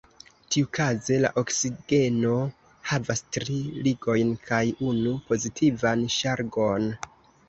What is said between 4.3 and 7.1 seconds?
kaj unu pozitivan ŝargon.